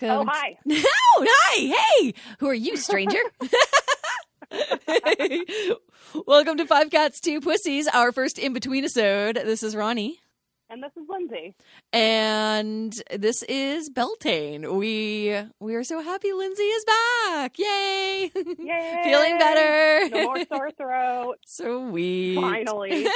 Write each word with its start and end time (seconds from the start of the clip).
Welcome. 0.00 0.28
Oh, 0.28 0.32
hi. 0.32 0.58
Oh, 1.12 1.26
hi. 1.28 1.74
Hey, 2.00 2.14
who 2.38 2.48
are 2.48 2.54
you, 2.54 2.76
stranger? 2.76 3.18
Welcome 6.26 6.56
to 6.58 6.66
Five 6.66 6.90
Cats, 6.90 7.20
Two 7.20 7.40
Pussies, 7.40 7.88
our 7.88 8.12
first 8.12 8.38
in 8.38 8.52
between 8.52 8.84
episode. 8.84 9.36
This 9.36 9.62
is 9.62 9.76
Ronnie. 9.76 10.20
And 10.72 10.84
this 10.84 10.92
is 10.96 11.08
Lindsey. 11.08 11.56
And 11.92 12.94
this 13.12 13.42
is 13.42 13.90
Beltane. 13.90 14.76
We 14.76 15.36
we 15.58 15.74
are 15.74 15.82
so 15.82 16.00
happy 16.00 16.32
Lindsey 16.32 16.62
is 16.62 16.84
back. 16.84 17.58
Yay! 17.58 18.30
Yay! 18.58 19.00
Feeling 19.02 19.36
better. 19.36 20.08
No 20.10 20.24
more 20.26 20.44
sore 20.44 20.70
throat. 20.70 21.38
Sweet. 21.44 22.36
Finally. 22.36 23.08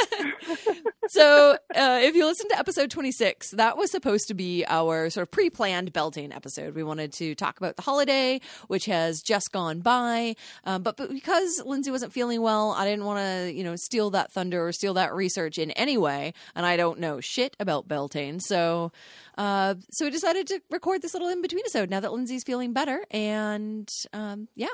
so, 1.06 1.56
uh, 1.76 2.00
if 2.02 2.16
you 2.16 2.26
listen 2.26 2.48
to 2.48 2.58
episode 2.58 2.90
26, 2.90 3.52
that 3.52 3.76
was 3.76 3.92
supposed 3.92 4.26
to 4.26 4.34
be 4.34 4.64
our 4.66 5.08
sort 5.08 5.22
of 5.22 5.30
pre 5.30 5.48
planned 5.48 5.92
Beltane 5.92 6.32
episode. 6.32 6.74
We 6.74 6.82
wanted 6.82 7.12
to 7.14 7.36
talk 7.36 7.58
about 7.58 7.76
the 7.76 7.82
holiday, 7.82 8.40
which 8.66 8.86
has 8.86 9.22
just 9.22 9.52
gone 9.52 9.78
by. 9.78 10.34
Um, 10.64 10.82
but, 10.82 10.96
but 10.96 11.08
because 11.08 11.62
Lindsey 11.64 11.92
wasn't 11.92 12.12
feeling 12.12 12.42
well, 12.42 12.72
I 12.72 12.84
didn't 12.84 13.04
want 13.04 13.20
to, 13.20 13.52
you 13.52 13.62
know, 13.62 13.76
steal 13.76 14.10
that 14.10 14.32
thunder 14.32 14.66
or 14.66 14.72
steal 14.72 14.94
that 14.94 15.14
research 15.14 15.56
in 15.56 15.70
any 15.72 15.96
way. 15.96 16.34
And 16.56 16.66
I 16.66 16.76
don't 16.76 16.98
know 16.98 17.20
shit 17.20 17.43
about 17.60 17.88
Beltane. 17.88 18.40
So, 18.40 18.92
uh, 19.36 19.74
so 19.90 20.04
we 20.06 20.10
decided 20.10 20.46
to 20.48 20.60
record 20.70 21.02
this 21.02 21.12
little 21.14 21.28
in 21.28 21.42
between 21.42 21.60
episode 21.60 21.90
now 21.90 22.00
that 22.00 22.12
Lindsey's 22.12 22.44
feeling 22.44 22.72
better. 22.72 23.02
And 23.10 23.88
um, 24.12 24.48
yeah, 24.54 24.68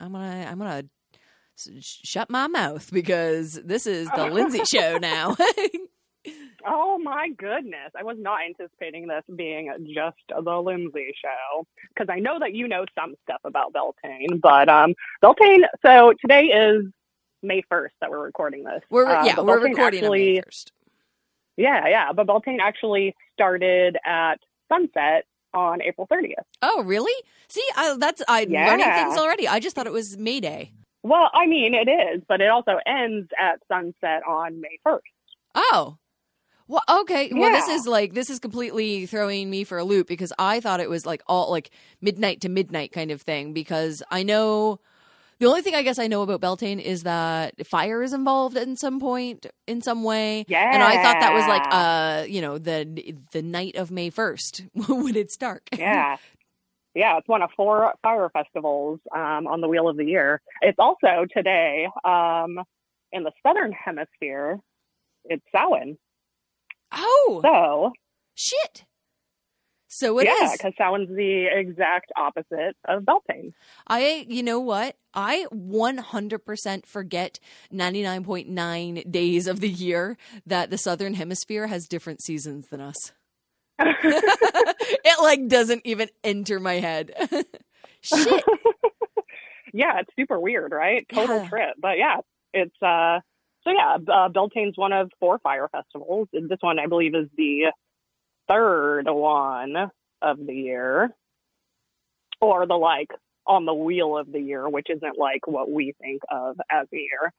I'm 0.00 0.12
gonna 0.12 0.46
I'm 0.50 0.58
gonna 0.58 0.84
s- 1.58 2.00
shut 2.04 2.28
my 2.30 2.46
mouth 2.48 2.90
because 2.92 3.54
this 3.64 3.86
is 3.86 4.08
the 4.14 4.26
Lindsey 4.26 4.64
show 4.70 4.98
now. 4.98 5.36
oh 6.66 6.98
my 6.98 7.28
goodness. 7.36 7.92
I 7.98 8.02
was 8.02 8.16
not 8.18 8.40
anticipating 8.46 9.06
this 9.06 9.22
being 9.34 9.72
just 9.94 10.16
the 10.28 10.60
Lindsey 10.60 11.12
show. 11.20 11.66
Because 11.94 12.08
I 12.12 12.18
know 12.18 12.38
that 12.38 12.52
you 12.54 12.68
know 12.68 12.84
some 12.98 13.14
stuff 13.22 13.40
about 13.44 13.72
Beltane. 13.72 14.40
But 14.40 14.68
um 14.68 14.94
Beltane, 15.22 15.62
so 15.84 16.12
today 16.20 16.46
is 16.46 16.84
May 17.42 17.62
1st 17.70 17.90
that 18.00 18.10
we're 18.10 18.24
recording 18.24 18.64
this. 18.64 18.80
we're 18.90 19.06
Uh, 19.06 19.24
yeah 19.24 19.38
we're 19.40 19.60
Beltane 19.60 19.70
recording 19.72 20.04
on 20.04 20.10
May 20.10 20.38
actually, 20.38 20.42
first. 20.44 20.72
Yeah, 21.56 21.88
yeah. 21.88 22.12
But 22.12 22.26
Beltane 22.26 22.60
actually 22.60 23.14
started 23.32 23.96
at 24.06 24.36
sunset 24.70 25.24
on 25.54 25.80
April 25.82 26.06
30th. 26.12 26.34
Oh 26.62 26.82
really? 26.84 27.14
See, 27.48 27.64
I, 27.76 27.96
that's 27.98 28.22
I'm 28.28 28.50
Yeah. 28.50 28.66
learning 28.68 28.90
things 28.92 29.16
already. 29.16 29.48
I 29.48 29.58
just 29.60 29.74
thought 29.74 29.86
it 29.86 29.92
was 29.92 30.16
May 30.18 30.40
Day. 30.40 30.72
Well, 31.02 31.30
I 31.32 31.46
mean, 31.46 31.72
it 31.72 31.88
is, 31.88 32.22
but 32.28 32.40
it 32.40 32.48
also 32.48 32.78
ends 32.84 33.28
at 33.40 33.60
sunset 33.68 34.22
on 34.28 34.60
May 34.60 34.78
1st. 34.86 34.98
Oh. 35.54 35.98
Well, 36.68 36.82
okay. 37.02 37.30
Well, 37.32 37.52
this 37.52 37.68
is 37.68 37.86
like 37.86 38.12
this 38.14 38.28
is 38.28 38.40
completely 38.40 39.06
throwing 39.06 39.48
me 39.48 39.62
for 39.62 39.78
a 39.78 39.84
loop 39.84 40.08
because 40.08 40.32
I 40.36 40.58
thought 40.58 40.80
it 40.80 40.90
was 40.90 41.06
like 41.06 41.22
all 41.28 41.48
like 41.50 41.70
midnight 42.02 42.40
to 42.40 42.48
midnight 42.48 42.90
kind 42.90 43.12
of 43.12 43.22
thing. 43.22 43.52
Because 43.52 44.02
I 44.10 44.24
know 44.24 44.80
the 45.38 45.46
only 45.46 45.62
thing 45.62 45.74
I 45.74 45.82
guess 45.82 45.98
I 45.98 46.06
know 46.06 46.22
about 46.22 46.40
Beltane 46.40 46.80
is 46.80 47.02
that 47.04 47.66
fire 47.66 48.02
is 48.02 48.12
involved 48.12 48.56
in 48.56 48.76
some 48.76 49.00
point 49.00 49.46
in 49.66 49.80
some 49.82 50.02
way. 50.02 50.44
Yeah. 50.48 50.70
And 50.72 50.82
I 50.82 51.02
thought 51.02 51.20
that 51.20 51.32
was 51.34 51.46
like 51.46 51.66
uh 51.70 52.24
you 52.28 52.40
know 52.40 52.58
the 52.58 53.14
the 53.32 53.42
night 53.42 53.76
of 53.76 53.90
May 53.90 54.10
first 54.10 54.62
when 54.88 55.16
it's 55.16 55.36
dark. 55.36 55.62
yeah. 55.76 56.16
Yeah, 56.94 57.18
it's 57.18 57.28
one 57.28 57.42
of 57.42 57.50
four 57.54 57.92
fire 58.02 58.30
festivals 58.30 59.00
um, 59.14 59.46
on 59.46 59.60
the 59.60 59.68
Wheel 59.68 59.86
of 59.86 59.98
the 59.98 60.06
Year. 60.06 60.40
It's 60.62 60.78
also 60.78 61.26
today 61.30 61.86
um, 62.04 62.58
in 63.12 63.22
the 63.22 63.32
Southern 63.46 63.70
Hemisphere. 63.72 64.58
It's 65.26 65.44
Samhain. 65.54 65.98
Oh 66.92 67.40
So, 67.44 67.92
shit! 68.34 68.84
So 69.88 70.18
it 70.18 70.24
is. 70.24 70.40
yeah, 70.40 70.52
because 70.52 70.72
Samhain's 70.76 71.08
the 71.08 71.46
exact 71.50 72.10
opposite 72.16 72.76
of 72.86 73.04
Beltane. 73.04 73.54
I, 73.86 74.26
you 74.28 74.42
know 74.42 74.58
what? 74.58 74.96
I 75.14 75.46
100% 75.52 76.86
forget 76.86 77.38
99.9 77.72 79.10
days 79.10 79.46
of 79.46 79.60
the 79.60 79.68
year 79.68 80.18
that 80.44 80.70
the 80.70 80.78
southern 80.78 81.14
hemisphere 81.14 81.68
has 81.68 81.86
different 81.86 82.20
seasons 82.22 82.68
than 82.68 82.80
us. 82.80 83.12
it 83.78 85.22
like 85.22 85.48
doesn't 85.48 85.82
even 85.84 86.08
enter 86.24 86.58
my 86.58 86.74
head. 86.74 87.12
Shit. 88.00 88.44
yeah, 89.72 90.00
it's 90.00 90.10
super 90.18 90.40
weird, 90.40 90.72
right? 90.72 91.06
Total 91.12 91.40
Yeah. 91.42 91.48
trip. 91.48 91.76
But 91.80 91.98
yeah, 91.98 92.16
it's 92.52 92.74
uh 92.82 93.20
so 93.64 93.70
yeah, 93.72 93.96
uh, 93.96 94.28
Beltane's 94.28 94.76
one 94.78 94.92
of 94.92 95.10
four 95.18 95.38
fire 95.40 95.68
festivals. 95.70 96.28
This 96.32 96.58
one 96.60 96.78
I 96.78 96.86
believe 96.86 97.14
is 97.14 97.28
the 97.36 97.72
third 98.48 99.04
one 99.08 99.90
of 100.22 100.38
the 100.44 100.54
year. 100.54 101.10
Or 102.40 102.66
the 102.66 102.74
like 102.74 103.10
on 103.46 103.64
the 103.64 103.74
wheel 103.74 104.16
of 104.18 104.30
the 104.30 104.40
year, 104.40 104.68
which 104.68 104.88
isn't 104.90 105.18
like 105.18 105.46
what 105.46 105.70
we 105.70 105.94
think 106.00 106.22
of 106.30 106.56
as 106.70 106.86
a 106.92 106.96
year. 106.96 107.32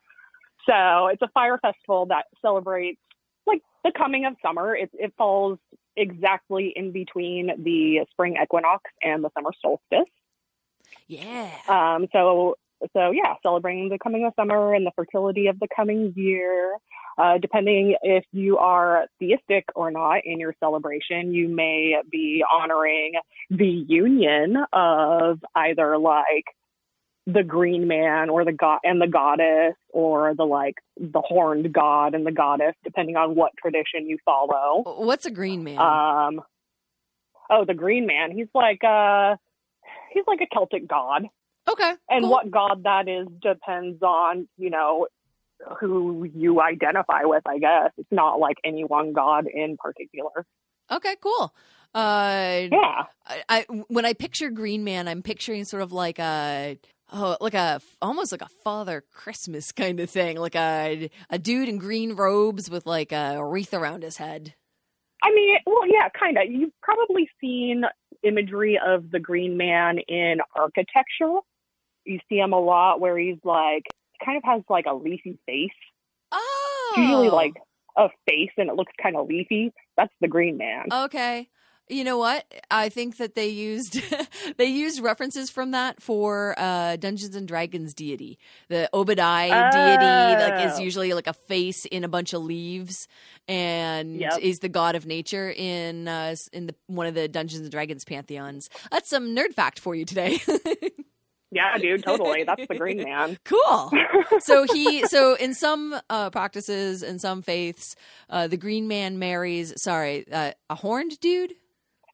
So 0.67 1.07
it's 1.07 1.21
a 1.21 1.27
fire 1.29 1.57
festival 1.59 2.07
that 2.07 2.25
celebrates 2.41 2.99
like 3.45 3.61
the 3.83 3.91
coming 3.95 4.25
of 4.25 4.35
summer. 4.41 4.75
It 4.75 4.89
it 4.93 5.13
falls 5.17 5.59
exactly 5.95 6.73
in 6.75 6.91
between 6.91 7.51
the 7.63 8.05
spring 8.11 8.37
equinox 8.41 8.83
and 9.01 9.23
the 9.23 9.29
summer 9.33 9.51
solstice. 9.61 10.11
Yeah. 11.07 11.49
Um, 11.67 12.07
so, 12.11 12.55
so 12.93 13.11
yeah, 13.11 13.33
celebrating 13.43 13.89
the 13.89 13.99
coming 13.99 14.25
of 14.25 14.33
summer 14.35 14.73
and 14.73 14.85
the 14.85 14.91
fertility 14.95 15.47
of 15.47 15.59
the 15.59 15.67
coming 15.75 16.13
year. 16.15 16.77
Uh, 17.17 17.39
depending 17.39 17.95
if 18.03 18.23
you 18.31 18.59
are 18.59 19.07
theistic 19.19 19.65
or 19.75 19.89
not 19.89 20.19
in 20.23 20.39
your 20.39 20.53
celebration, 20.59 21.33
you 21.33 21.47
may 21.47 21.95
be 22.11 22.43
honoring 22.51 23.13
the 23.49 23.85
union 23.87 24.55
of 24.71 25.39
either 25.55 25.97
like 25.97 26.45
the 27.25 27.43
green 27.43 27.87
man 27.87 28.29
or 28.29 28.45
the 28.45 28.53
god 28.53 28.79
and 28.83 29.01
the 29.01 29.07
goddess 29.07 29.73
or 29.89 30.33
the 30.35 30.45
like 30.45 30.75
the 30.95 31.19
horned 31.19 31.73
god 31.73 32.13
and 32.13 32.25
the 32.25 32.31
goddess, 32.31 32.73
depending 32.83 33.15
on 33.15 33.35
what 33.35 33.51
tradition 33.61 34.07
you 34.07 34.17
follow. 34.23 34.83
What's 34.99 35.25
a 35.25 35.31
green 35.31 35.63
man? 35.63 35.79
Um, 35.79 36.41
oh, 37.49 37.65
the 37.65 37.73
green 37.73 38.05
man. 38.05 38.31
He's 38.31 38.47
like 38.53 38.83
uh 38.83 39.35
he's 40.13 40.23
like 40.27 40.41
a 40.41 40.47
Celtic 40.53 40.87
god. 40.87 41.23
Okay. 41.67 41.93
And 42.09 42.23
cool. 42.23 42.31
what 42.31 42.51
god 42.51 42.83
that 42.83 43.07
is 43.07 43.27
depends 43.41 44.01
on, 44.01 44.47
you 44.57 44.69
know, 44.69 45.07
who 45.79 46.23
you 46.35 46.61
identify 46.61 47.23
with, 47.23 47.43
I 47.47 47.59
guess. 47.59 47.91
It's 47.97 48.11
not 48.11 48.39
like 48.39 48.57
any 48.63 48.83
one 48.83 49.13
god 49.13 49.45
in 49.51 49.77
particular. 49.77 50.45
Okay, 50.91 51.15
cool. 51.21 51.53
Uh 51.93 52.67
Yeah. 52.71 53.03
I, 53.25 53.43
I 53.49 53.65
when 53.87 54.05
I 54.05 54.13
picture 54.13 54.49
Green 54.49 54.83
Man, 54.83 55.07
I'm 55.07 55.21
picturing 55.21 55.65
sort 55.65 55.83
of 55.83 55.91
like 55.91 56.19
a 56.19 56.77
oh 57.11 57.37
like 57.41 57.53
a 57.53 57.81
almost 58.01 58.31
like 58.31 58.41
a 58.41 58.49
Father 58.63 59.03
Christmas 59.13 59.71
kind 59.71 59.99
of 59.99 60.09
thing, 60.09 60.37
like 60.37 60.55
a 60.55 61.09
a 61.29 61.39
dude 61.39 61.69
in 61.69 61.77
green 61.77 62.13
robes 62.13 62.69
with 62.69 62.85
like 62.85 63.11
a 63.11 63.43
wreath 63.43 63.73
around 63.73 64.03
his 64.03 64.17
head. 64.17 64.53
I 65.23 65.33
mean, 65.33 65.57
well, 65.65 65.87
yeah, 65.87 66.09
kind 66.09 66.37
of. 66.37 66.43
You've 66.49 66.79
probably 66.81 67.29
seen 67.41 67.83
imagery 68.23 68.79
of 68.83 69.09
the 69.11 69.19
green 69.19 69.57
man 69.57 69.97
in 70.07 70.37
architecture. 70.55 71.39
You 72.07 72.19
see 72.29 72.37
him 72.37 72.53
a 72.53 72.59
lot 72.59 72.99
where 72.99 73.17
he's 73.17 73.37
like, 73.43 73.83
kind 74.23 74.37
of 74.37 74.43
has 74.45 74.63
like 74.69 74.85
a 74.89 74.93
leafy 74.95 75.37
face. 75.45 75.69
Oh, 76.31 76.91
It's 76.95 76.99
usually 77.03 77.29
like 77.29 77.53
a 77.97 78.09
face 78.27 78.51
and 78.57 78.69
it 78.69 78.75
looks 78.75 78.93
kind 79.01 79.15
of 79.15 79.27
leafy. 79.27 79.71
That's 79.97 80.13
the 80.21 80.27
green 80.27 80.57
man. 80.57 80.85
okay. 80.91 81.49
You 81.89 82.03
know 82.03 82.17
what? 82.17 82.43
I 82.69 82.89
think 82.89 83.15
that 83.15 83.33
they 83.35 83.47
used 83.47 84.01
they 84.57 84.65
used 84.65 84.99
references 85.01 85.49
from 85.49 85.71
that 85.71 86.01
for 86.01 86.53
uh, 86.57 86.97
Dungeons 86.97 87.33
and 87.33 87.47
Dragons 87.47 87.93
deity. 87.93 88.39
The 88.67 88.89
Obad-Hai 88.93 89.69
deity 89.71 90.35
like 90.35 90.59
is 90.59 90.77
Oh. 90.77 90.83
usually 90.83 91.13
like 91.13 91.27
a 91.27 91.33
face 91.33 91.85
in 91.85 92.03
a 92.03 92.09
bunch 92.09 92.33
of 92.33 92.41
leaves, 92.43 93.07
and 93.47 94.19
Yep. 94.19 94.39
is 94.41 94.59
the 94.59 94.67
god 94.67 94.95
of 94.95 95.05
nature 95.05 95.49
in 95.49 96.09
uh, 96.09 96.35
in 96.51 96.67
the 96.67 96.75
one 96.87 97.07
of 97.07 97.15
the 97.15 97.29
Dungeons 97.29 97.61
and 97.61 97.71
Dragons 97.71 98.03
pantheons. 98.03 98.69
That's 98.91 99.09
some 99.09 99.33
nerd 99.33 99.53
fact 99.53 99.79
for 99.79 99.95
you 99.95 100.03
today. 100.03 100.39
Yeah, 101.51 101.77
dude, 101.77 102.03
totally. 102.03 102.43
That's 102.43 102.67
the 102.67 102.75
green 102.75 103.03
man. 103.03 103.37
cool. 103.45 103.91
So 104.39 104.65
he 104.71 105.05
so 105.07 105.35
in 105.35 105.53
some 105.53 105.95
uh, 106.09 106.29
practices 106.29 107.01
in 107.03 107.17
some 107.19 107.41
faiths, 107.41 107.95
uh, 108.29 108.47
the 108.47 108.57
green 108.57 108.87
man 108.87 109.17
marries 109.19 109.73
sorry 109.81 110.25
uh, 110.31 110.51
a 110.69 110.75
horned 110.75 111.19
dude. 111.21 111.53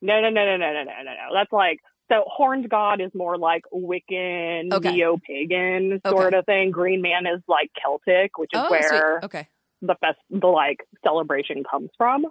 No, 0.02 0.22
no, 0.22 0.30
no, 0.30 0.46
no, 0.46 0.58
no, 0.58 0.72
no, 0.74 0.84
no, 0.84 0.84
no, 0.84 1.04
no. 1.04 1.34
That's 1.34 1.52
like 1.52 1.80
so. 2.12 2.24
Horned 2.28 2.70
God 2.70 3.02
is 3.02 3.10
more 3.16 3.38
like 3.38 3.64
Wiccan, 3.74 4.72
Okay. 4.74 4.92
neo-pagan 4.92 5.94
Okay. 6.06 6.10
sort 6.10 6.34
of 6.34 6.46
thing. 6.46 6.72
Green 6.72 7.02
Man 7.02 7.26
is 7.26 7.42
like 7.48 7.72
Celtic, 7.82 8.38
which 8.38 8.52
is 8.54 8.60
oh, 8.62 8.70
where 8.70 9.20
sweet. 9.20 9.26
Okay. 9.26 9.48
the 9.82 9.96
fest, 9.96 10.20
the 10.30 10.48
like 10.48 10.78
celebration 11.04 11.64
comes 11.70 11.90
from. 11.98 12.26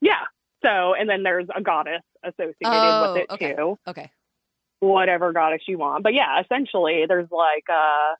Yeah. 0.00 0.22
So, 0.64 0.94
and 0.94 1.08
then 1.08 1.22
there's 1.22 1.46
a 1.54 1.62
goddess 1.62 2.02
associated 2.24 2.56
Oh, 2.64 3.12
with 3.14 3.22
it 3.22 3.30
okay. 3.30 3.54
too. 3.54 3.78
Okay. 3.88 4.10
Whatever 4.82 5.32
goddess 5.32 5.62
you 5.68 5.78
want, 5.78 6.02
but 6.02 6.12
yeah, 6.12 6.40
essentially 6.42 7.04
there's 7.06 7.28
like 7.30 7.62
uh, 7.72 8.14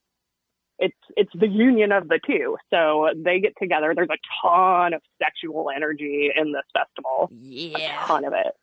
it's 0.79 0.95
it's 1.17 1.31
the 1.37 1.47
union 1.49 1.91
of 1.91 2.07
the 2.07 2.21
two. 2.25 2.55
So 2.69 3.09
they 3.17 3.41
get 3.41 3.51
together. 3.61 3.91
There's 3.93 4.07
a 4.09 4.17
ton 4.41 4.93
of 4.93 5.01
sexual 5.21 5.69
energy 5.75 6.31
in 6.33 6.53
this 6.53 6.63
festival. 6.71 7.29
a 7.33 7.35
Yeah. 7.81 8.05
ton 8.07 8.23
of 8.23 8.31
it. 8.31 8.53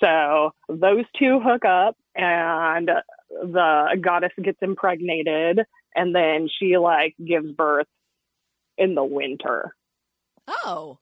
So 0.00 0.52
those 0.68 1.04
two 1.18 1.40
hook 1.40 1.64
up, 1.64 1.96
and 2.14 2.90
the 3.30 3.98
goddess 4.00 4.30
gets 4.40 4.58
impregnated, 4.62 5.62
and 5.96 6.14
then 6.14 6.48
she 6.60 6.78
like 6.78 7.16
gives 7.24 7.50
birth 7.50 7.88
in 8.78 8.94
the 8.94 9.04
winter. 9.04 9.74
Oh. 10.46 10.98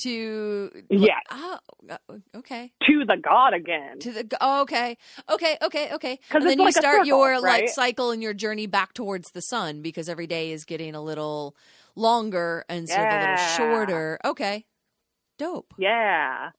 To 0.00 0.70
Yeah. 0.88 1.18
Oh, 1.30 1.58
uh, 1.90 1.96
okay. 2.36 2.72
To 2.84 3.04
the 3.06 3.16
god 3.16 3.52
again. 3.52 3.98
To 4.00 4.12
the 4.12 4.36
oh, 4.40 4.62
okay, 4.62 4.96
okay, 5.30 5.58
okay, 5.62 5.92
okay. 5.92 6.18
And 6.30 6.46
then 6.46 6.58
you 6.58 6.64
like 6.64 6.74
start 6.74 7.06
circle, 7.06 7.06
your 7.06 7.40
like 7.40 7.68
cycle 7.68 8.10
and 8.10 8.22
your 8.22 8.32
journey 8.32 8.66
back 8.66 8.94
towards 8.94 9.32
the 9.32 9.42
sun 9.42 9.82
because 9.82 10.08
every 10.08 10.26
day 10.26 10.52
is 10.52 10.64
getting 10.64 10.94
a 10.94 11.02
little 11.02 11.54
longer 11.96 12.64
and 12.68 12.88
sort 12.88 13.06
of 13.06 13.12
a 13.12 13.20
little 13.20 13.36
shorter. 13.36 14.18
Okay, 14.24 14.64
dope. 15.38 15.74
Yeah. 15.78 16.50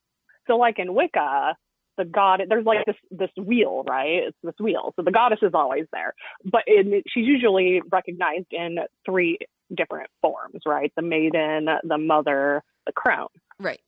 So 0.46 0.58
like 0.58 0.78
in 0.78 0.94
Wicca, 0.94 1.56
the 1.98 2.06
god 2.06 2.42
there's 2.48 2.66
like 2.66 2.86
this 2.86 2.96
this 3.10 3.32
wheel, 3.44 3.84
right? 3.88 4.24
It's 4.28 4.38
this 4.44 4.56
wheel. 4.60 4.94
So 4.96 5.02
the 5.04 5.12
goddess 5.12 5.40
is 5.42 5.52
always 5.56 5.86
there. 5.92 6.14
But 6.44 6.62
in, 6.68 7.02
she's 7.08 7.26
usually 7.26 7.82
recognized 7.92 8.48
in 8.52 8.78
three 9.06 9.40
different 9.76 10.10
forms, 10.22 10.62
right? 10.66 10.92
The 10.96 11.02
maiden, 11.02 11.68
the 11.84 11.98
mother, 11.98 12.64
the 12.86 12.94
crone. 12.94 13.28
Right. 13.60 13.80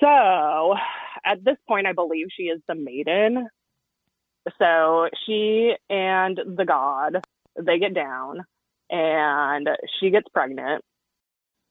So 0.00 0.74
at 1.24 1.44
this 1.44 1.56
point 1.68 1.86
I 1.86 1.92
believe 1.92 2.28
she 2.30 2.44
is 2.44 2.60
the 2.68 2.74
maiden. 2.74 3.48
So 4.58 5.08
she 5.26 5.74
and 5.88 6.40
the 6.56 6.64
god, 6.64 7.22
they 7.60 7.78
get 7.78 7.94
down 7.94 8.44
and 8.88 9.68
she 9.98 10.10
gets 10.10 10.28
pregnant. 10.32 10.82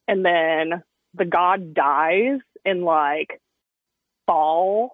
And 0.07 0.23
then 0.25 0.83
the 1.13 1.25
god 1.25 1.73
dies 1.73 2.39
in 2.65 2.83
like 2.83 3.41
fall, 4.27 4.91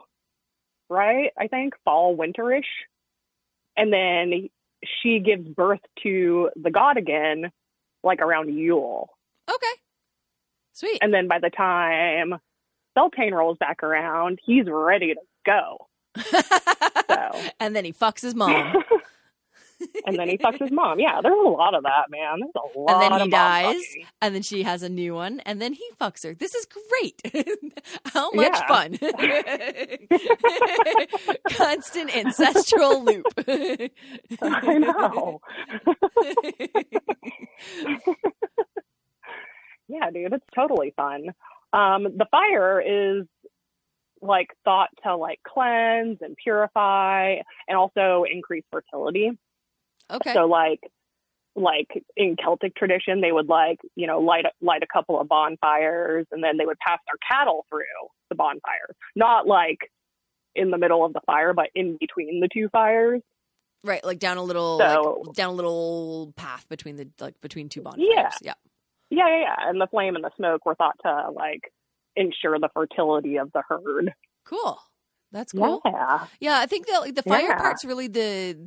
right? 0.89 1.31
I 1.37 1.47
think 1.47 1.73
fall, 1.83 2.15
winterish. 2.15 2.63
And 3.77 3.91
then 3.91 4.49
she 5.01 5.19
gives 5.19 5.47
birth 5.47 5.81
to 6.03 6.49
the 6.55 6.71
god 6.71 6.97
again, 6.97 7.51
like 8.05 8.21
around 8.21 8.53
Yule. 8.55 9.09
Okay. 9.49 9.81
Sweet. 10.73 10.99
And 11.01 11.13
then 11.13 11.27
by 11.27 11.39
the 11.39 11.49
time 11.49 12.35
Beltane 12.95 13.33
rolls 13.33 13.57
back 13.57 13.83
around, 13.83 14.39
he's 14.45 14.65
ready 14.67 15.13
to 15.13 15.19
go. 15.45 15.87
So. 16.23 17.41
and 17.59 17.75
then 17.75 17.83
he 17.85 17.91
fucks 17.93 18.21
his 18.21 18.35
mom. 18.35 18.51
and 20.05 20.17
then 20.17 20.29
he 20.29 20.37
fucks 20.37 20.59
his 20.61 20.71
mom. 20.71 20.99
Yeah, 20.99 21.19
there's 21.21 21.35
a 21.45 21.49
lot 21.49 21.73
of 21.75 21.83
that, 21.83 22.09
man. 22.09 22.39
There's 22.39 22.53
a 22.55 22.79
lot 22.79 22.93
And 22.93 23.01
then 23.13 23.21
he 23.21 23.29
dies. 23.29 23.75
fucking. 23.75 24.05
and 24.21 24.35
then 24.35 24.41
she 24.41 24.63
has 24.63 24.83
a 24.83 24.89
new 24.89 25.13
one, 25.13 25.41
and 25.41 25.61
then 25.61 25.73
he 25.73 25.83
fucks 25.99 26.23
her. 26.23 26.33
This 26.33 26.55
is 26.55 26.65
great. 26.65 27.21
How 28.13 28.31
much 28.31 28.57
fun! 28.67 28.97
Constant 31.51 32.15
ancestral 32.15 33.03
loop. 33.03 33.25
I 34.41 34.77
know. 34.77 35.41
Yeah, 39.87 40.09
dude, 40.11 40.33
it's 40.33 40.45
totally 40.53 40.93
fun. 40.95 41.27
Um, 41.73 42.03
the 42.03 42.25
fire 42.31 42.81
is 42.81 43.25
like 44.21 44.47
thought 44.63 44.89
to 45.03 45.15
like 45.15 45.39
cleanse 45.47 46.17
and 46.21 46.35
purify 46.41 47.35
and 47.67 47.77
also 47.77 48.25
increase 48.31 48.63
fertility. 48.71 49.31
Okay. 50.11 50.33
So 50.33 50.45
like 50.45 50.79
like 51.57 51.87
in 52.17 52.35
Celtic 52.35 52.75
tradition, 52.75 53.21
they 53.21 53.31
would 53.31 53.47
like, 53.47 53.79
you 53.95 54.07
know, 54.07 54.19
light 54.19 54.45
a, 54.45 54.51
light 54.61 54.83
a 54.83 54.87
couple 54.91 55.19
of 55.19 55.27
bonfires 55.29 56.25
and 56.31 56.43
then 56.43 56.57
they 56.57 56.65
would 56.65 56.79
pass 56.79 56.99
their 57.07 57.17
cattle 57.29 57.65
through 57.69 58.09
the 58.29 58.35
bonfires. 58.35 58.95
Not 59.15 59.47
like 59.47 59.79
in 60.53 60.71
the 60.71 60.77
middle 60.77 61.05
of 61.05 61.13
the 61.13 61.21
fire, 61.25 61.53
but 61.53 61.69
in 61.75 61.97
between 61.99 62.39
the 62.41 62.49
two 62.51 62.69
fires. 62.69 63.21
Right, 63.85 64.03
like 64.03 64.19
down 64.19 64.37
a 64.37 64.43
little, 64.43 64.79
So- 64.79 65.23
like 65.27 65.35
down 65.35 65.49
a 65.49 65.53
little 65.53 66.33
path 66.35 66.67
between 66.69 66.95
the 66.97 67.07
like 67.19 67.39
between 67.41 67.69
two 67.69 67.81
bonfires. 67.81 68.07
Yeah. 68.09 68.29
yeah. 68.41 68.53
Yeah, 69.11 69.27
yeah, 69.29 69.39
yeah. 69.41 69.69
And 69.69 69.79
the 69.79 69.87
flame 69.87 70.15
and 70.15 70.23
the 70.23 70.31
smoke 70.35 70.65
were 70.65 70.75
thought 70.75 70.97
to 71.03 71.29
like 71.31 71.71
ensure 72.15 72.57
the 72.59 72.69
fertility 72.73 73.37
of 73.37 73.51
the 73.51 73.61
herd. 73.67 74.13
Cool. 74.45 74.79
That's 75.31 75.51
cool. 75.51 75.81
Yeah. 75.85 76.27
Yeah, 76.39 76.59
I 76.59 76.65
think 76.65 76.87
that 76.87 76.99
like, 77.01 77.15
the 77.15 77.23
fire 77.23 77.41
Yeah. 77.49 77.57
part's 77.57 77.83
really 77.83 78.07
the 78.07 78.57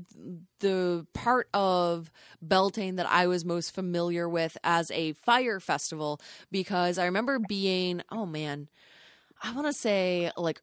the 0.61 1.07
part 1.15 1.49
of 1.55 2.11
Beltane 2.43 2.97
that 2.97 3.07
I 3.09 3.27
was 3.27 3.45
most 3.45 3.75
familiar 3.75 4.29
with 4.29 4.57
as 4.63 4.91
a 4.91 5.13
fire 5.15 5.61
festival 5.61 6.21
because 6.51 6.99
I 6.99 7.07
remember 7.07 7.39
being 7.39 8.03
oh 8.13 8.27
man, 8.27 8.69
I 9.43 9.53
want 9.55 9.67
to 9.67 9.73
say 9.73 10.31
like 10.37 10.61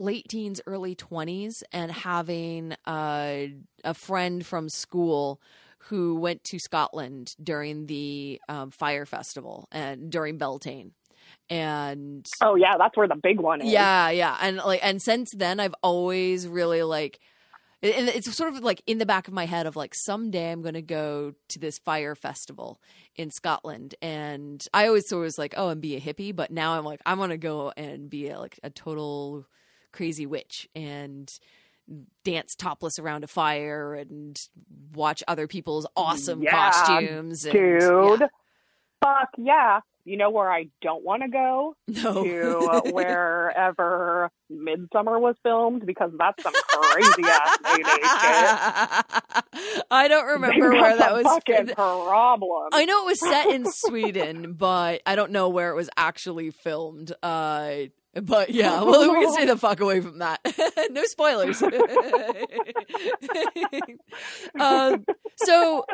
late 0.00 0.26
teens, 0.28 0.60
early 0.66 0.94
twenties, 0.94 1.62
and 1.72 1.92
having 1.92 2.74
uh, 2.86 3.46
a 3.84 3.94
friend 3.94 4.44
from 4.44 4.68
school 4.68 5.40
who 5.84 6.16
went 6.16 6.42
to 6.44 6.58
Scotland 6.58 7.34
during 7.42 7.86
the 7.86 8.40
um, 8.48 8.70
fire 8.70 9.06
festival 9.06 9.68
and 9.72 10.10
during 10.10 10.38
Beltane. 10.38 10.92
And 11.48 12.28
Oh 12.40 12.54
yeah, 12.54 12.76
that's 12.78 12.96
where 12.96 13.08
the 13.08 13.16
big 13.16 13.40
one 13.40 13.60
is. 13.60 13.70
yeah, 13.70 14.10
yeah, 14.10 14.36
and 14.40 14.56
like, 14.58 14.80
and 14.82 15.00
since 15.02 15.30
then, 15.32 15.60
I've 15.60 15.74
always 15.82 16.46
really 16.48 16.82
like, 16.82 17.20
and 17.82 18.08
it's 18.08 18.32
sort 18.34 18.54
of 18.54 18.62
like 18.62 18.82
in 18.86 18.98
the 18.98 19.06
back 19.06 19.26
of 19.28 19.34
my 19.34 19.46
head 19.46 19.66
of 19.66 19.74
like 19.74 19.94
someday 19.94 20.52
I'm 20.52 20.62
going 20.62 20.74
to 20.74 20.82
go 20.82 21.34
to 21.48 21.58
this 21.58 21.78
fire 21.78 22.14
festival 22.14 22.80
in 23.16 23.30
Scotland, 23.30 23.94
and 24.00 24.64
I 24.72 24.86
always 24.86 25.08
sort 25.08 25.22
of 25.22 25.24
was 25.24 25.38
like, 25.38 25.54
oh, 25.56 25.68
and 25.68 25.80
be 25.80 25.96
a 25.96 26.00
hippie, 26.00 26.34
but 26.34 26.50
now 26.50 26.72
I'm 26.78 26.84
like, 26.84 27.00
I 27.04 27.14
want 27.14 27.32
to 27.32 27.38
go 27.38 27.72
and 27.76 28.08
be 28.08 28.28
a, 28.28 28.38
like 28.38 28.60
a 28.62 28.70
total 28.70 29.46
crazy 29.92 30.26
witch 30.26 30.68
and 30.74 31.32
dance 32.24 32.54
topless 32.54 32.98
around 32.98 33.24
a 33.24 33.26
fire 33.26 33.94
and 33.94 34.40
watch 34.94 35.22
other 35.26 35.46
people's 35.48 35.86
awesome 35.96 36.42
Yeah, 36.42 36.52
costumes, 36.70 37.44
and, 37.44 37.52
Dude. 37.52 38.20
yeah. 38.20 38.26
Fuck 39.02 39.30
yeah. 39.38 39.80
You 40.04 40.16
know 40.16 40.30
where 40.30 40.50
I 40.50 40.68
don't 40.80 41.04
want 41.04 41.22
to 41.22 41.28
go? 41.28 41.74
no, 41.88 42.24
To 42.24 42.58
uh, 42.70 42.80
wherever 42.92 44.30
Midsummer 44.48 45.18
was 45.18 45.36
filmed 45.42 45.84
because 45.84 46.10
that's 46.18 46.42
some 46.42 46.52
crazy 46.68 47.22
ass 47.24 47.58
shit. 47.76 47.86
I 49.90 50.08
don't 50.08 50.26
remember 50.26 50.70
where 50.70 50.96
that 50.96 51.12
was. 51.12 51.24
fucking 51.24 51.68
problem. 51.74 52.68
I 52.72 52.84
know 52.86 53.02
it 53.02 53.06
was 53.06 53.20
set 53.20 53.50
in 53.50 53.66
Sweden, 53.70 54.54
but 54.54 55.02
I 55.06 55.16
don't 55.16 55.32
know 55.32 55.48
where 55.50 55.70
it 55.70 55.76
was 55.76 55.90
actually 55.96 56.50
filmed. 56.50 57.12
Uh, 57.22 57.72
but 58.14 58.50
yeah, 58.50 58.80
well, 58.82 59.14
we 59.14 59.24
can 59.24 59.32
stay 59.32 59.46
the 59.46 59.56
fuck 59.56 59.80
away 59.80 60.00
from 60.00 60.18
that. 60.18 60.40
no 60.90 61.04
spoilers. 61.04 61.62
um, 64.60 65.04
so, 65.36 65.84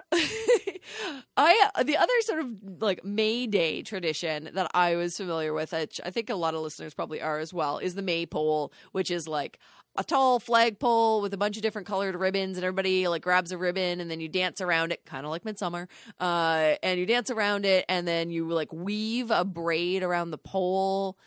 I 1.37 1.71
the 1.85 1.97
other 1.97 2.13
sort 2.21 2.41
of 2.41 2.49
like 2.81 3.05
May 3.05 3.47
Day 3.47 3.83
tradition 3.83 4.51
that 4.55 4.71
I 4.75 4.97
was 4.97 5.17
familiar 5.17 5.53
with, 5.53 5.73
which 5.73 6.01
I 6.05 6.11
think 6.11 6.31
a 6.31 6.35
lot 6.35 6.55
of 6.55 6.63
listeners 6.63 6.95
probably 6.95 7.21
are 7.21 7.39
as 7.39 7.53
well, 7.53 7.79
is 7.79 7.95
the 7.95 8.03
maypole, 8.03 8.73
which 8.93 9.11
is 9.11 9.29
like 9.29 9.59
a 9.99 10.05
tall 10.05 10.41
flagpole 10.41 11.23
with 11.23 11.33
a 11.33 11.37
bunch 11.37 11.57
of 11.57 11.63
different 11.63 11.87
colored 11.87 12.17
ribbons, 12.17 12.57
and 12.57 12.65
everybody 12.65 13.09
like 13.09 13.23
grabs 13.23 13.53
a 13.53 13.59
ribbon, 13.59 14.01
and 14.01 14.11
then 14.11 14.21
you 14.21 14.29
dance 14.29 14.63
around 14.63 14.93
it, 14.93 15.05
kind 15.05 15.27
of 15.27 15.31
like 15.31 15.45
Midsummer. 15.45 15.87
Uh, 16.19 16.77
and 16.83 16.99
you 16.99 17.05
dance 17.05 17.31
around 17.31 17.67
it, 17.67 17.85
and 17.89 18.09
then 18.09 18.31
you 18.31 18.49
like 18.49 18.73
weave 18.73 19.31
a 19.31 19.45
braid 19.45 20.03
around 20.03 20.31
the 20.31 20.39
pole. 20.39 21.19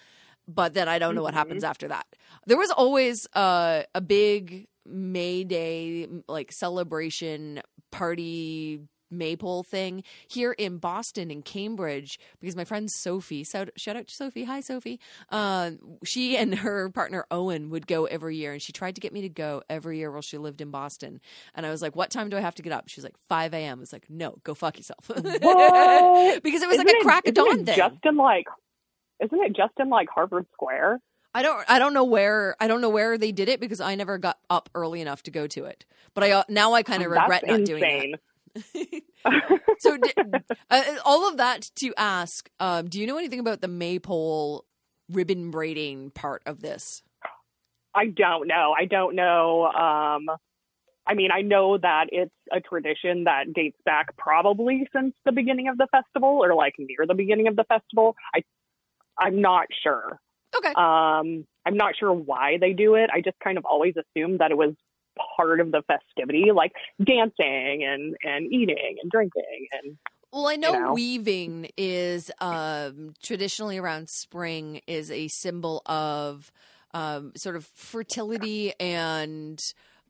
But 0.52 0.74
then 0.74 0.90
I 0.90 0.98
don't 0.98 1.14
know 1.14 1.22
what 1.22 1.34
Mhm. 1.36 1.38
happens 1.38 1.64
after 1.64 1.88
that. 1.90 2.08
There 2.48 2.58
was 2.58 2.72
always 2.72 3.28
uh, 3.34 3.84
a 3.94 4.02
big 4.02 4.68
May 4.86 5.44
Day 5.44 6.08
like 6.28 6.52
celebration 6.52 7.62
party 7.92 8.80
maypole 9.12 9.64
thing 9.64 10.04
here 10.28 10.52
in 10.52 10.78
Boston 10.78 11.32
and 11.32 11.44
Cambridge 11.44 12.20
because 12.40 12.56
my 12.56 12.64
friend 12.64 12.90
Sophie, 12.92 13.44
shout, 13.44 13.70
shout 13.76 13.96
out 13.96 14.08
to 14.08 14.14
Sophie, 14.14 14.44
hi 14.44 14.60
Sophie. 14.62 15.00
Uh, 15.30 15.72
she 16.04 16.38
and 16.38 16.54
her 16.60 16.90
partner 16.90 17.26
Owen 17.32 17.70
would 17.72 17.86
go 17.88 18.06
every 18.06 18.36
year, 18.38 18.54
and 18.54 18.62
she 18.62 18.72
tried 18.72 18.96
to 18.96 19.02
get 19.02 19.12
me 19.14 19.22
to 19.22 19.30
go 19.30 19.62
every 19.70 19.98
year 19.98 20.12
while 20.12 20.22
she 20.22 20.38
lived 20.38 20.62
in 20.62 20.70
Boston. 20.72 21.22
And 21.56 21.66
I 21.66 21.70
was 21.72 21.82
like, 21.82 21.96
"What 21.96 22.10
time 22.12 22.30
do 22.30 22.38
I 22.38 22.42
have 22.42 22.56
to 22.56 22.62
get 22.64 22.72
up?" 22.74 22.88
She's 22.88 23.04
like, 23.04 23.16
5 23.30 23.54
a.m." 23.54 23.78
I 23.78 23.82
was 23.82 23.94
like, 23.94 24.08
"No, 24.10 24.36
go 24.44 24.54
fuck 24.56 24.78
yourself," 24.78 25.08
because 25.08 25.22
it 25.24 26.68
was 26.68 26.76
Isn't 26.78 26.86
like 26.86 26.96
a 26.96 26.98
it- 27.00 27.04
crack 27.04 27.28
of 27.28 27.34
dawn 27.34 27.66
thing. 27.66 27.78
Just 27.78 27.96
in 28.06 28.16
like, 28.18 28.46
isn't 29.20 29.40
it 29.40 29.56
just 29.56 29.74
in 29.80 29.90
like 29.90 30.10
Harvard 30.10 30.46
Square? 30.54 31.00
I 31.34 31.42
don't 31.44 31.64
I 31.70 31.80
don't 31.80 31.94
know 31.94 32.04
where 32.04 32.56
I 32.60 32.68
don't 32.68 32.82
know 32.82 32.90
where 32.90 33.18
they 33.18 33.32
did 33.32 33.50
it 33.50 33.60
because 33.60 33.82
I 33.82 33.96
never 33.96 34.18
got 34.18 34.40
up 34.50 34.70
early 34.74 35.02
enough 35.02 35.24
to 35.24 35.32
go 35.32 35.48
to 35.48 35.66
it. 35.66 35.86
But 36.14 36.24
I 36.24 36.32
uh, 36.32 36.44
now 36.50 36.74
I 36.74 36.84
kind 36.84 37.04
of 37.04 37.12
regret 37.12 37.46
not 37.46 37.66
doing 37.66 38.16
that. 38.16 38.20
So 39.80 39.98
uh, 40.70 40.82
all 41.06 41.28
of 41.30 41.38
that 41.38 41.70
to 41.76 41.94
ask, 41.98 42.50
um, 42.60 42.88
do 42.88 43.00
you 43.00 43.08
know 43.08 43.18
anything 43.18 43.40
about 43.40 43.62
the 43.62 43.68
maypole 43.68 44.66
ribbon 45.10 45.52
braiding 45.52 46.12
part 46.12 46.42
of 46.46 46.62
this? 46.62 47.04
I 47.94 48.08
don't 48.08 48.48
know. 48.48 48.74
I 48.78 48.86
don't 48.86 49.16
know. 49.16 49.66
Um, 49.66 50.30
I 51.08 51.16
mean, 51.16 51.32
I 51.32 51.42
know 51.42 51.78
that 51.78 52.08
it's 52.12 52.34
a 52.52 52.60
tradition 52.60 53.24
that 53.24 53.54
dates 53.54 53.78
back 53.86 54.16
probably 54.18 54.88
since 54.96 55.16
the 55.26 55.32
beginning 55.32 55.68
of 55.68 55.78
the 55.78 55.88
festival 55.92 56.44
or 56.44 56.54
like 56.54 56.76
near 56.78 57.08
the 57.08 57.16
beginning 57.16 57.48
of 57.48 57.56
the 57.56 57.64
festival. 57.64 58.16
I, 58.34 58.44
I'm 59.20 59.42
not 59.42 59.68
sure. 59.84 60.20
Okay. 60.56 60.70
Um, 60.70 61.46
I'm 61.66 61.76
not 61.78 61.96
sure 61.98 62.12
why 62.14 62.58
they 62.60 62.74
do 62.74 62.96
it. 62.96 63.10
I 63.14 63.22
just 63.22 63.38
kind 63.44 63.58
of 63.58 63.66
always 63.66 63.96
assumed 63.98 64.40
that 64.40 64.52
it 64.52 64.58
was 64.58 64.74
part 65.38 65.60
of 65.60 65.72
the 65.72 65.84
festivity, 65.88 66.52
like 66.54 66.72
dancing 67.04 67.84
and 67.84 68.16
and 68.24 68.52
eating 68.52 68.98
and 69.02 69.12
drinking 69.12 69.68
and 69.72 69.98
Well, 70.32 70.48
I 70.48 70.56
know, 70.56 70.74
you 70.74 70.80
know? 70.80 70.94
weaving 70.94 71.70
is 71.78 72.32
um, 72.40 73.14
traditionally 73.24 73.78
around 73.78 74.10
spring 74.10 74.82
is 74.88 75.10
a 75.10 75.28
symbol 75.28 75.82
of 75.86 76.52
um, 76.94 77.32
sort 77.36 77.56
of 77.56 77.66
fertility 77.66 78.74
and 78.80 79.62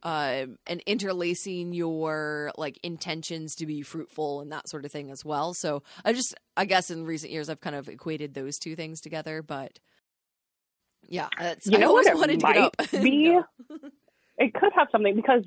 uh, 0.02 0.46
and 0.66 0.80
interlacing 0.86 1.72
your 1.72 2.52
like 2.56 2.78
intentions 2.82 3.54
to 3.56 3.66
be 3.66 3.82
fruitful 3.82 4.40
and 4.40 4.50
that 4.52 4.68
sort 4.68 4.84
of 4.84 4.92
thing 4.92 5.10
as 5.10 5.24
well. 5.24 5.54
So 5.54 5.82
I 6.04 6.12
just 6.12 6.34
I 6.56 6.64
guess 6.64 6.90
in 6.90 7.04
recent 7.04 7.32
years 7.32 7.48
I've 7.48 7.60
kind 7.60 7.76
of 7.76 7.88
equated 7.88 8.34
those 8.34 8.58
two 8.58 8.76
things 8.76 9.00
together, 9.00 9.42
but 9.42 9.78
yeah, 11.08 11.28
that's, 11.38 11.66
You 11.66 11.76
I 11.78 11.80
know 11.80 11.88
always 11.88 12.06
what 12.06 12.16
wanted 12.16 12.40
to 12.40 12.46
get 12.46 12.56
up. 12.56 12.76
be? 13.02 13.38
It 14.38 14.54
could 14.54 14.72
have 14.74 14.88
something 14.92 15.16
because 15.16 15.44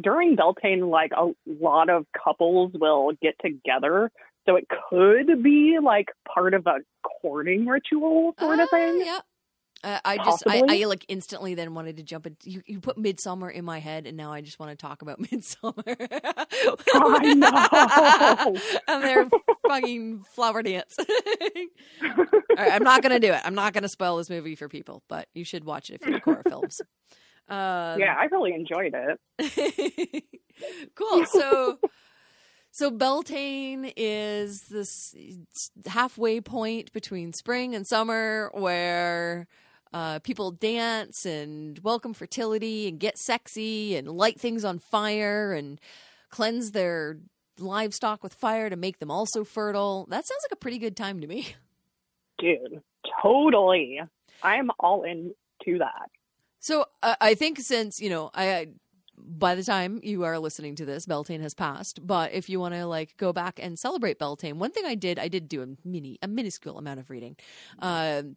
during 0.00 0.36
Beltane, 0.36 0.88
like 0.88 1.12
a 1.16 1.30
lot 1.46 1.90
of 1.90 2.06
couples 2.24 2.72
will 2.74 3.12
get 3.20 3.34
together. 3.44 4.10
So 4.46 4.56
it 4.56 4.66
could 4.90 5.42
be 5.42 5.78
like 5.82 6.06
part 6.32 6.54
of 6.54 6.66
a 6.66 6.78
courting 7.20 7.66
ritual 7.66 8.34
sort 8.40 8.58
of 8.58 8.68
Ah, 8.72 8.76
thing. 8.76 9.02
Yeah. 9.04 9.20
Uh, 9.84 9.98
I 10.04 10.16
just, 10.18 10.44
I, 10.46 10.62
I 10.68 10.84
like 10.84 11.04
instantly 11.08 11.54
then 11.54 11.74
wanted 11.74 11.96
to 11.96 12.04
jump 12.04 12.26
into 12.26 12.48
you, 12.48 12.62
you 12.66 12.80
put 12.80 12.96
Midsummer 12.96 13.50
in 13.50 13.64
my 13.64 13.80
head, 13.80 14.06
and 14.06 14.16
now 14.16 14.32
I 14.32 14.40
just 14.40 14.60
want 14.60 14.70
to 14.70 14.76
talk 14.76 15.02
about 15.02 15.18
Midsummer. 15.32 15.82
I 16.94 17.34
know. 17.34 18.60
and 18.88 19.02
their 19.02 19.28
fucking 19.66 20.24
flower 20.34 20.62
dance. 20.62 20.96
Right, 22.54 22.70
I'm 22.70 22.84
not 22.84 23.00
going 23.00 23.18
to 23.18 23.18
do 23.18 23.32
it. 23.32 23.40
I'm 23.44 23.54
not 23.54 23.72
going 23.72 23.82
to 23.82 23.88
spoil 23.88 24.18
this 24.18 24.28
movie 24.28 24.56
for 24.56 24.68
people, 24.68 25.02
but 25.08 25.26
you 25.32 25.42
should 25.42 25.64
watch 25.64 25.88
it 25.88 26.02
if 26.02 26.06
you 26.06 26.12
like 26.12 26.24
horror 26.24 26.42
films. 26.46 26.82
Um, 27.48 27.98
yeah, 27.98 28.14
I 28.18 28.24
really 28.30 28.52
enjoyed 28.52 28.94
it. 28.94 30.24
cool. 30.94 31.24
So, 31.24 31.78
so 32.70 32.90
Beltane 32.90 33.90
is 33.96 34.62
this 34.68 35.14
halfway 35.86 36.42
point 36.42 36.92
between 36.92 37.32
spring 37.32 37.74
and 37.74 37.86
summer, 37.86 38.50
where 38.52 39.48
uh, 39.92 40.18
people 40.20 40.50
dance 40.50 41.26
and 41.26 41.78
welcome 41.82 42.14
fertility 42.14 42.88
and 42.88 42.98
get 42.98 43.18
sexy 43.18 43.96
and 43.96 44.08
light 44.08 44.40
things 44.40 44.64
on 44.64 44.78
fire 44.78 45.52
and 45.52 45.80
cleanse 46.30 46.72
their 46.72 47.18
livestock 47.58 48.22
with 48.22 48.34
fire 48.34 48.70
to 48.70 48.76
make 48.76 48.98
them 48.98 49.10
also 49.10 49.44
fertile. 49.44 50.06
That 50.08 50.26
sounds 50.26 50.42
like 50.44 50.52
a 50.52 50.60
pretty 50.60 50.78
good 50.78 50.96
time 50.96 51.20
to 51.20 51.26
me. 51.26 51.54
Dude, 52.38 52.82
totally. 53.22 54.00
I'm 54.42 54.70
all 54.80 55.04
into 55.04 55.78
that. 55.78 56.10
So 56.58 56.86
uh, 57.02 57.16
I 57.20 57.34
think 57.34 57.58
since 57.60 58.00
you 58.00 58.10
know, 58.10 58.30
I, 58.34 58.54
I 58.54 58.66
by 59.16 59.54
the 59.54 59.62
time 59.62 60.00
you 60.02 60.24
are 60.24 60.38
listening 60.38 60.74
to 60.76 60.84
this, 60.84 61.06
Beltane 61.06 61.42
has 61.42 61.54
passed. 61.54 62.04
But 62.04 62.32
if 62.32 62.48
you 62.48 62.58
want 62.58 62.74
to 62.74 62.86
like 62.86 63.16
go 63.16 63.32
back 63.32 63.58
and 63.62 63.78
celebrate 63.78 64.18
Beltane, 64.18 64.58
one 64.58 64.72
thing 64.72 64.84
I 64.84 64.94
did, 64.94 65.18
I 65.18 65.28
did 65.28 65.48
do 65.48 65.62
a 65.62 65.66
mini, 65.86 66.18
a 66.22 66.28
minuscule 66.28 66.78
amount 66.78 67.00
of 67.00 67.10
reading. 67.10 67.36
Um, 67.78 68.36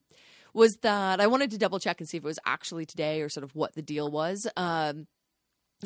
was 0.55 0.77
that 0.77 1.19
I 1.19 1.27
wanted 1.27 1.51
to 1.51 1.57
double 1.57 1.79
check 1.79 1.99
and 1.99 2.07
see 2.07 2.17
if 2.17 2.23
it 2.23 2.27
was 2.27 2.39
actually 2.45 2.85
today 2.85 3.21
or 3.21 3.29
sort 3.29 3.43
of 3.43 3.53
what 3.55 3.75
the 3.75 3.81
deal 3.81 4.09
was. 4.09 4.47
Um, 4.55 5.07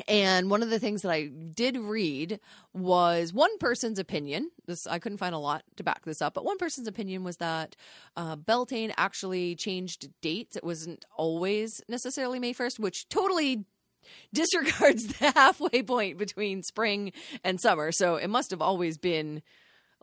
and 0.07 0.51
one 0.51 0.61
of 0.61 0.69
the 0.69 0.77
things 0.77 1.01
that 1.01 1.11
I 1.11 1.25
did 1.25 1.75
read 1.75 2.39
was 2.73 3.33
one 3.33 3.57
person's 3.57 3.97
opinion. 3.97 4.51
This 4.67 4.85
I 4.85 4.99
couldn't 4.99 5.17
find 5.17 5.33
a 5.33 5.39
lot 5.39 5.63
to 5.77 5.83
back 5.83 6.05
this 6.05 6.21
up, 6.21 6.35
but 6.35 6.45
one 6.45 6.59
person's 6.59 6.87
opinion 6.87 7.23
was 7.23 7.37
that 7.37 7.75
uh, 8.15 8.35
Beltane 8.35 8.93
actually 8.95 9.55
changed 9.55 10.07
dates. 10.21 10.55
It 10.55 10.63
wasn't 10.63 11.03
always 11.17 11.81
necessarily 11.89 12.39
May 12.39 12.53
first, 12.53 12.79
which 12.79 13.09
totally 13.09 13.65
disregards 14.33 15.07
the 15.07 15.31
halfway 15.31 15.81
point 15.81 16.19
between 16.19 16.61
spring 16.61 17.11
and 17.43 17.59
summer. 17.59 17.91
So 17.91 18.15
it 18.15 18.27
must 18.29 18.51
have 18.51 18.61
always 18.61 18.99
been 18.99 19.41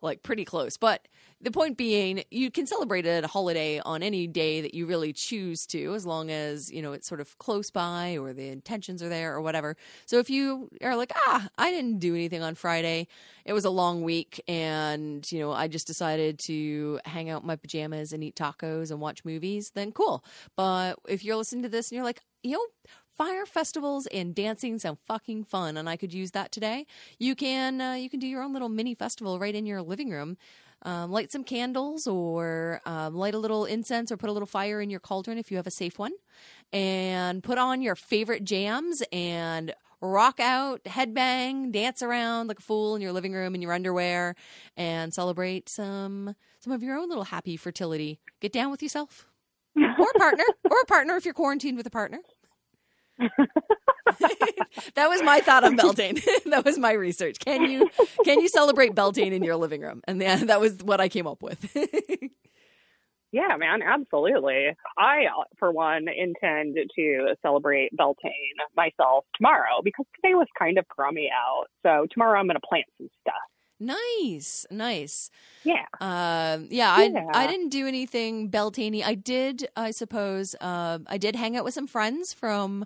like 0.02 0.22
pretty 0.22 0.44
close. 0.44 0.76
But 0.76 1.06
the 1.40 1.50
point 1.50 1.76
being, 1.76 2.24
you 2.30 2.50
can 2.50 2.66
celebrate 2.66 3.06
a 3.06 3.26
holiday 3.26 3.78
on 3.80 4.02
any 4.02 4.26
day 4.26 4.60
that 4.62 4.74
you 4.74 4.86
really 4.86 5.12
choose 5.12 5.66
to, 5.66 5.94
as 5.94 6.06
long 6.06 6.30
as 6.30 6.72
you 6.72 6.80
know 6.80 6.92
it's 6.92 7.06
sort 7.06 7.20
of 7.20 7.36
close 7.38 7.70
by 7.70 8.16
or 8.16 8.32
the 8.32 8.48
intentions 8.48 9.02
are 9.02 9.08
there 9.08 9.34
or 9.34 9.40
whatever. 9.40 9.76
So 10.06 10.18
if 10.18 10.30
you 10.30 10.70
are 10.82 10.96
like, 10.96 11.12
ah, 11.14 11.48
I 11.58 11.70
didn't 11.70 11.98
do 11.98 12.14
anything 12.14 12.42
on 12.42 12.54
Friday, 12.54 13.08
it 13.44 13.52
was 13.52 13.64
a 13.64 13.70
long 13.70 14.02
week, 14.02 14.42
and 14.48 15.30
you 15.30 15.40
know 15.40 15.52
I 15.52 15.68
just 15.68 15.86
decided 15.86 16.38
to 16.40 17.00
hang 17.04 17.28
out 17.30 17.42
in 17.42 17.46
my 17.46 17.56
pajamas 17.56 18.12
and 18.12 18.24
eat 18.24 18.36
tacos 18.36 18.90
and 18.90 19.00
watch 19.00 19.24
movies, 19.24 19.72
then 19.74 19.92
cool. 19.92 20.24
But 20.56 20.98
if 21.08 21.24
you're 21.24 21.36
listening 21.36 21.62
to 21.64 21.68
this 21.68 21.90
and 21.90 21.96
you're 21.96 22.04
like, 22.04 22.22
you 22.42 22.52
know. 22.52 22.66
Fire 23.16 23.46
festivals 23.46 24.06
and 24.08 24.34
dancing 24.34 24.78
sound 24.78 24.98
fucking 25.06 25.44
fun, 25.44 25.78
and 25.78 25.88
I 25.88 25.96
could 25.96 26.12
use 26.12 26.32
that 26.32 26.52
today. 26.52 26.86
You 27.18 27.34
can 27.34 27.80
uh, 27.80 27.94
you 27.94 28.10
can 28.10 28.20
do 28.20 28.26
your 28.26 28.42
own 28.42 28.52
little 28.52 28.68
mini 28.68 28.94
festival 28.94 29.38
right 29.38 29.54
in 29.54 29.64
your 29.64 29.80
living 29.80 30.10
room. 30.10 30.36
Um, 30.82 31.10
light 31.10 31.32
some 31.32 31.42
candles, 31.42 32.06
or 32.06 32.82
um, 32.84 33.14
light 33.14 33.32
a 33.32 33.38
little 33.38 33.64
incense, 33.64 34.12
or 34.12 34.18
put 34.18 34.28
a 34.28 34.32
little 34.32 34.46
fire 34.46 34.82
in 34.82 34.90
your 34.90 35.00
cauldron 35.00 35.38
if 35.38 35.50
you 35.50 35.56
have 35.56 35.66
a 35.66 35.70
safe 35.70 35.98
one, 35.98 36.12
and 36.74 37.42
put 37.42 37.56
on 37.56 37.80
your 37.80 37.94
favorite 37.94 38.44
jams 38.44 39.02
and 39.10 39.74
rock 40.02 40.38
out, 40.38 40.84
headbang, 40.84 41.72
dance 41.72 42.02
around 42.02 42.48
like 42.48 42.58
a 42.58 42.62
fool 42.62 42.96
in 42.96 43.00
your 43.00 43.12
living 43.12 43.32
room 43.32 43.54
in 43.54 43.62
your 43.62 43.72
underwear, 43.72 44.34
and 44.76 45.14
celebrate 45.14 45.70
some 45.70 46.34
some 46.60 46.72
of 46.74 46.82
your 46.82 46.98
own 46.98 47.08
little 47.08 47.24
happy 47.24 47.56
fertility. 47.56 48.20
Get 48.40 48.52
down 48.52 48.70
with 48.70 48.82
yourself, 48.82 49.26
or 49.74 50.06
a 50.14 50.18
partner, 50.18 50.44
or 50.70 50.80
a 50.82 50.86
partner 50.86 51.16
if 51.16 51.24
you're 51.24 51.32
quarantined 51.32 51.78
with 51.78 51.86
a 51.86 51.90
partner. 51.90 52.18
that 54.94 55.08
was 55.08 55.22
my 55.22 55.40
thought 55.40 55.64
on 55.64 55.76
Beltane. 55.76 56.20
that 56.46 56.64
was 56.64 56.78
my 56.78 56.92
research. 56.92 57.38
Can 57.38 57.70
you 57.70 57.90
can 58.24 58.40
you 58.40 58.48
celebrate 58.48 58.94
Beltane 58.94 59.32
in 59.32 59.42
your 59.42 59.56
living 59.56 59.80
room? 59.80 60.02
And 60.06 60.20
that, 60.20 60.46
that 60.48 60.60
was 60.60 60.78
what 60.82 61.00
I 61.00 61.08
came 61.08 61.26
up 61.26 61.42
with. 61.42 61.74
Yeah, 63.32 63.56
man, 63.58 63.82
absolutely. 63.82 64.68
I, 64.96 65.24
uh, 65.26 65.44
for 65.58 65.70
one, 65.70 66.06
intend 66.08 66.78
to 66.96 67.34
celebrate 67.42 67.94
Beltane 67.94 68.32
myself 68.74 69.26
tomorrow 69.36 69.82
because 69.84 70.06
today 70.14 70.34
was 70.34 70.46
kind 70.58 70.78
of 70.78 70.88
crummy 70.88 71.28
out. 71.30 71.66
So 71.82 72.06
tomorrow 72.10 72.38
I'm 72.38 72.46
going 72.46 72.56
to 72.56 72.66
plant 72.66 72.86
some 72.96 73.08
stuff. 73.20 73.34
Nice, 73.80 74.66
nice. 74.70 75.30
Yeah. 75.64 75.84
Um, 76.00 76.68
yeah, 76.70 76.92
I 76.92 77.06
Yeah. 77.06 77.30
I 77.32 77.46
didn't 77.46 77.70
do 77.70 77.86
anything 77.86 78.48
Beltane. 78.48 79.02
I 79.02 79.14
did, 79.14 79.68
I 79.76 79.90
suppose. 79.90 80.54
Um, 80.60 81.04
I 81.08 81.18
did 81.18 81.36
hang 81.36 81.56
out 81.56 81.64
with 81.64 81.74
some 81.74 81.86
friends 81.86 82.32
from 82.32 82.84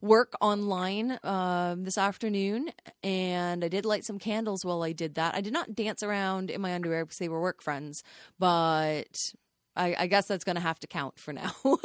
work 0.00 0.34
online 0.40 1.18
um, 1.22 1.84
this 1.84 1.98
afternoon, 1.98 2.70
and 3.02 3.64
I 3.64 3.68
did 3.68 3.84
light 3.84 4.04
some 4.04 4.18
candles 4.18 4.64
while 4.64 4.82
I 4.82 4.92
did 4.92 5.14
that. 5.14 5.34
I 5.34 5.40
did 5.40 5.52
not 5.52 5.74
dance 5.74 6.02
around 6.02 6.50
in 6.50 6.60
my 6.60 6.74
underwear 6.74 7.04
because 7.04 7.18
they 7.18 7.28
were 7.28 7.40
work 7.40 7.62
friends, 7.62 8.02
but. 8.38 9.32
I, 9.74 9.96
I 10.00 10.06
guess 10.06 10.26
that's 10.26 10.44
going 10.44 10.56
to 10.56 10.60
have 10.60 10.78
to 10.80 10.86
count 10.86 11.18
for 11.18 11.32
now. 11.32 11.54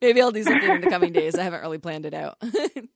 Maybe 0.00 0.22
I'll 0.22 0.30
do 0.30 0.44
something 0.44 0.70
in 0.70 0.80
the 0.80 0.86
coming 0.88 1.12
days. 1.12 1.34
I 1.34 1.42
haven't 1.42 1.60
really 1.60 1.78
planned 1.78 2.06
it 2.06 2.14
out. 2.14 2.40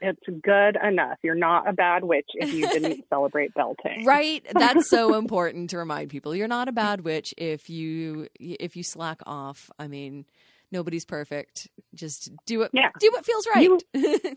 It's 0.00 0.20
good 0.42 0.76
enough. 0.82 1.18
You're 1.22 1.34
not 1.34 1.68
a 1.68 1.72
bad 1.72 2.04
witch 2.04 2.28
if 2.34 2.52
you 2.52 2.68
didn't 2.68 3.04
celebrate 3.10 3.54
Beltane. 3.54 4.04
right 4.04 4.44
that's 4.52 4.88
so 4.90 5.14
important 5.18 5.70
to 5.70 5.78
remind 5.78 6.10
people 6.10 6.34
you're 6.34 6.48
not 6.48 6.68
a 6.68 6.72
bad 6.72 7.02
witch 7.02 7.32
if 7.38 7.70
you 7.70 8.28
if 8.38 8.76
you 8.76 8.82
slack 8.82 9.20
off 9.26 9.70
i 9.78 9.86
mean 9.88 10.26
nobody's 10.72 11.04
perfect 11.04 11.68
just 11.94 12.30
do 12.46 12.62
it 12.62 12.70
Yeah. 12.74 12.90
do 12.98 13.10
what 13.12 13.24
feels 13.24 13.46
right 13.54 13.70
You- 13.94 14.36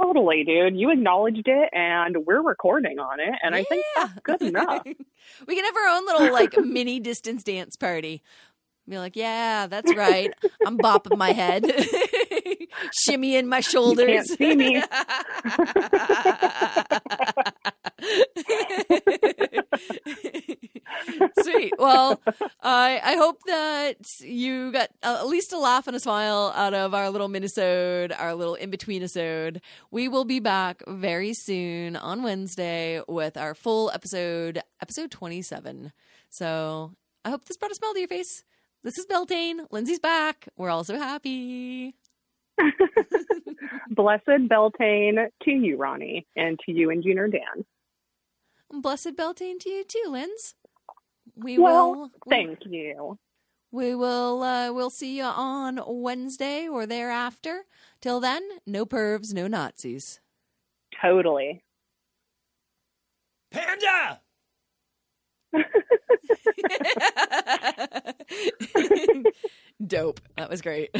Totally, 0.00 0.44
dude. 0.44 0.76
You 0.76 0.90
acknowledged 0.92 1.48
it 1.48 1.70
and 1.72 2.18
we're 2.24 2.40
recording 2.40 3.00
on 3.00 3.18
it. 3.18 3.34
And 3.42 3.52
I 3.52 3.64
think 3.64 3.84
that's 3.96 4.12
good 4.22 4.42
enough. 4.42 4.82
we 4.84 5.54
can 5.56 5.64
have 5.64 5.76
our 5.76 5.88
own 5.96 6.06
little 6.06 6.32
like 6.32 6.56
mini 6.58 7.00
distance 7.00 7.42
dance 7.42 7.74
party 7.74 8.22
be 8.88 8.96
like 8.96 9.16
yeah 9.16 9.66
that's 9.66 9.94
right 9.94 10.32
i'm 10.64 10.78
bopping 10.78 11.18
my 11.18 11.32
head 11.32 11.62
shimmying 13.08 13.46
my 13.46 13.60
shoulders 13.60 14.06
Can't 14.06 14.38
see 14.38 14.56
me. 14.56 14.82
Sweet. 21.42 21.72
Well, 21.78 22.20
I 22.62 23.00
I 23.02 23.16
hope 23.16 23.40
that 23.46 23.96
you 24.20 24.72
got 24.72 24.88
at 25.02 25.26
least 25.26 25.52
a 25.52 25.58
laugh 25.58 25.86
and 25.86 25.96
a 25.96 26.00
smile 26.00 26.52
out 26.54 26.74
of 26.74 26.94
our 26.94 27.10
little 27.10 27.28
minisode, 27.28 28.14
our 28.18 28.34
little 28.34 28.54
in 28.54 28.70
between 28.70 29.02
episode. 29.02 29.60
We 29.90 30.08
will 30.08 30.24
be 30.24 30.40
back 30.40 30.82
very 30.86 31.34
soon 31.34 31.96
on 31.96 32.22
Wednesday 32.22 33.02
with 33.08 33.36
our 33.36 33.54
full 33.54 33.90
episode, 33.92 34.60
episode 34.80 35.10
twenty 35.10 35.42
seven. 35.42 35.92
So 36.30 36.92
I 37.24 37.30
hope 37.30 37.44
this 37.44 37.56
brought 37.56 37.72
a 37.72 37.74
smile 37.74 37.94
to 37.94 37.98
your 37.98 38.08
face. 38.08 38.44
This 38.84 38.98
is 38.98 39.06
Beltane. 39.06 39.66
Lindsey's 39.70 39.98
back. 39.98 40.48
We're 40.56 40.70
all 40.70 40.84
so 40.84 40.96
happy. 40.96 41.94
Blessed 43.90 44.48
Beltane 44.48 45.28
to 45.42 45.50
you, 45.50 45.76
Ronnie, 45.76 46.26
and 46.36 46.58
to 46.66 46.72
you 46.72 46.90
and 46.90 47.02
Junior 47.02 47.28
Dan. 47.28 47.64
Blessed 48.70 49.16
Beltane 49.16 49.58
to 49.60 49.70
you 49.70 49.84
too, 49.84 50.04
Linz. 50.08 50.54
We 51.36 51.58
well, 51.58 51.92
will. 51.92 52.10
Thank 52.28 52.64
we, 52.66 52.78
you. 52.78 53.18
We 53.70 53.94
will. 53.94 54.42
Uh, 54.42 54.72
we'll 54.72 54.90
see 54.90 55.16
you 55.16 55.24
on 55.24 55.80
Wednesday 55.86 56.68
or 56.68 56.86
thereafter. 56.86 57.64
Till 58.00 58.20
then, 58.20 58.42
no 58.66 58.86
pervs, 58.86 59.32
no 59.32 59.46
Nazis. 59.46 60.20
Totally. 61.00 61.62
Panda. 63.50 64.20
Dope. 69.86 70.20
That 70.36 70.50
was 70.50 70.60
great. 70.60 70.90